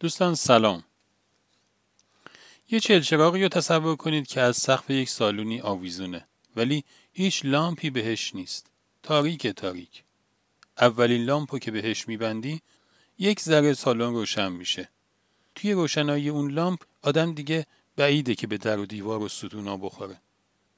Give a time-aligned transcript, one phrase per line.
[0.00, 0.84] دوستان سلام.
[2.70, 8.34] یه چلچراغی رو تصور کنید که از سقف یک سالونی آویزونه ولی هیچ لامپی بهش
[8.34, 8.66] نیست.
[9.02, 10.04] تاریک تاریک.
[10.80, 12.60] اولین لامپو که بهش میبندی
[13.18, 14.88] یک ذره سالن روشن میشه.
[15.54, 20.20] توی روشنایی اون لامپ آدم دیگه بعیده که به در و دیوار و ستونا بخوره.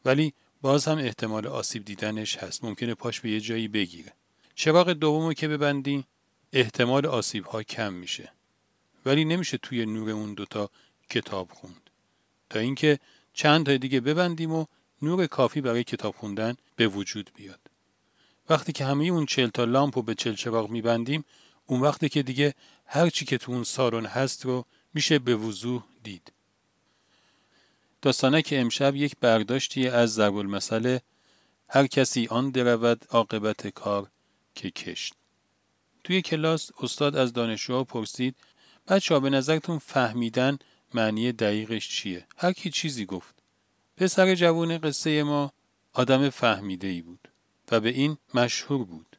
[0.05, 0.32] ولی
[0.62, 2.64] باز هم احتمال آسیب دیدنش هست.
[2.64, 4.12] ممکنه پاش به یه جایی بگیره.
[4.55, 6.05] چراغ دومو که ببندی
[6.52, 8.32] احتمال آسیب ها کم میشه.
[9.07, 10.70] ولی نمیشه توی نور اون دوتا
[11.11, 11.91] کتاب خوند.
[12.51, 12.98] تا اینکه
[13.33, 14.66] چند تا دیگه ببندیم و
[15.02, 17.61] نور کافی برای کتاب خوندن به وجود بیاد.
[18.51, 21.25] وقتی که همه اون چل تا لامپ رو به چل چراغ میبندیم
[21.66, 22.55] اون وقتی که دیگه
[22.87, 26.33] هر چی که تو اون سالن هست رو میشه به وضوح دید.
[28.03, 30.98] داستانه که امشب یک برداشتی از ضرب المثل
[31.69, 34.11] هر کسی آن درود عاقبت کار
[34.55, 35.14] که کشت
[36.05, 38.37] توی کلاس استاد از دانشجوها پرسید
[38.89, 40.59] بچه به نظرتون فهمیدن
[40.95, 43.34] معنی دقیقش چیه؟ هر کی چیزی گفت.
[43.97, 45.53] پسر جوون قصه ما
[45.92, 47.28] آدم فهمیده ای بود
[47.70, 49.17] و به این مشهور بود.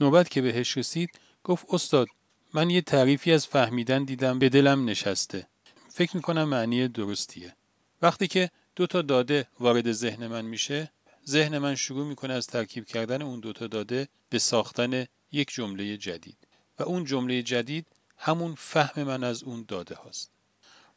[0.00, 1.10] نوبت که بهش رسید
[1.44, 2.08] گفت استاد
[2.54, 5.46] من یه تعریفی از فهمیدن دیدم به دلم نشسته.
[5.88, 7.56] فکر می‌کنم معنی درستیه.
[8.02, 10.92] وقتی که دو تا داده وارد ذهن من میشه
[11.28, 16.36] ذهن من شروع می‌کنه از ترکیب کردن اون دوتا داده به ساختن یک جمله جدید
[16.78, 17.86] و اون جمله جدید
[18.24, 20.30] همون فهم من از اون داده هاست.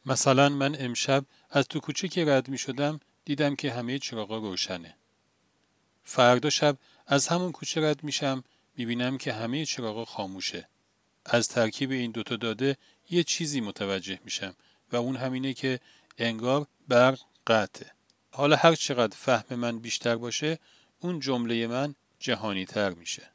[0.06, 4.96] مثلا من امشب از تو کوچه که رد می شدم دیدم که همه چراغا روشنه.
[6.04, 8.44] فردا شب از همون کوچه رد میشم
[8.78, 10.68] می‌بینم که همه چراغا خاموشه.
[11.26, 12.78] از ترکیب این دوتا داده
[13.10, 14.56] یه چیزی متوجه میشم
[14.92, 15.80] و اون همینه که
[16.18, 17.92] انگار برق قطعه.
[18.32, 20.60] حالا هر چقدر فهم من بیشتر باشه
[21.00, 23.30] اون جمله من جهانی تر میشه.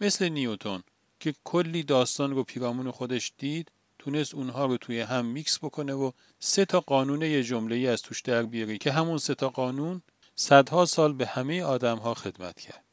[0.00, 0.82] مثل نیوتون
[1.20, 6.10] که کلی داستان رو پیرامون خودش دید تونست اونها رو توی هم میکس بکنه و
[6.38, 10.02] سه تا قانون یه جمله ای از توش در بیاره که همون سه تا قانون
[10.34, 12.84] صدها سال به همه آدم ها خدمت کرد.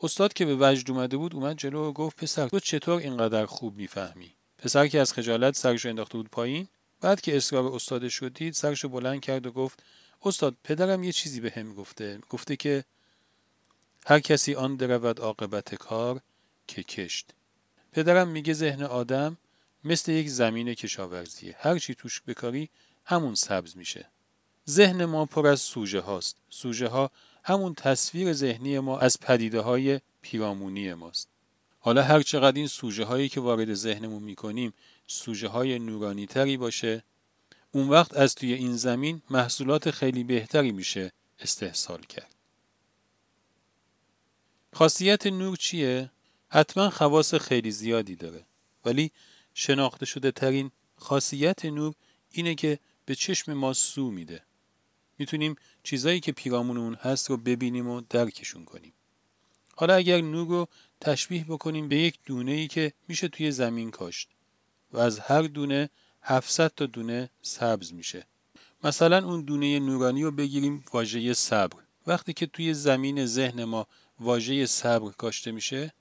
[0.00, 3.76] استاد که به وجد اومده بود اومد جلو و گفت پسر تو چطور اینقدر خوب
[3.76, 6.68] می‌فهمی؟ پسر که از خجالت سرش انداخته بود پایین
[7.00, 9.82] بعد که اصرار استادش شد دید سرش بلند کرد و گفت
[10.22, 12.84] استاد پدرم یه چیزی به هم گفته گفته که
[14.06, 16.20] هر کسی آن درود عاقبت کار
[16.66, 17.30] که کشت.
[17.92, 19.36] پدرم میگه ذهن آدم
[19.84, 22.68] مثل یک زمین کشاورزیه هر چی توش بکاری
[23.04, 24.08] همون سبز میشه.
[24.68, 26.36] ذهن ما پر از سوژه هاست.
[26.50, 27.10] سوژه ها
[27.44, 31.28] همون تصویر ذهنی ما از پدیده های پیرامونی ماست.
[31.80, 34.74] حالا هر چقدر این سوژه هایی که وارد ذهنمون می‌کنیم
[35.06, 37.02] سوژه های نورانی تری باشه
[37.72, 42.34] اون وقت از توی این زمین محصولات خیلی بهتری میشه استحصال کرد.
[44.72, 46.10] خاصیت نور چیه؟
[46.48, 48.46] حتما خواص خیلی زیادی داره.
[48.84, 49.10] ولی
[49.54, 51.94] شناخته شده ترین خاصیت نور
[52.30, 54.42] اینه که به چشم ما سو میده.
[55.18, 58.92] می‌تونیم چیزایی که پیرامون اون هست رو ببینیم و درکشون کنیم.
[59.76, 60.68] حالا اگر نور رو
[61.00, 64.28] تشبیه بکنیم به یک دونه ای که میشه توی زمین کاشت
[64.92, 65.90] و از هر دونه
[66.22, 68.26] 700 تا دونه سبز میشه.
[68.84, 71.76] مثلا اون دونه نورانی رو بگیریم واژه صبر.
[72.06, 73.86] وقتی که توی زمین ذهن ما
[74.20, 75.92] واژه صبر کاشته میشه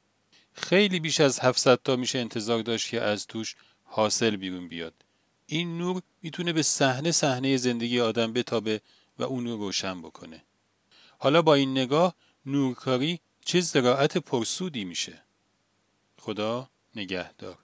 [0.56, 4.94] خیلی بیش از 700 تا میشه انتظار داشت که از توش حاصل بیرون بیاد.
[5.46, 8.82] این نور می‌تونه به صحنه صحنه زندگی آدم بتابه
[9.20, 10.44] و اون رو روشن بکنه.
[11.18, 15.22] حالا با این نگاه نورکاری چه زراعت پرسودی میشه.
[16.18, 17.58] خدا نگهدار.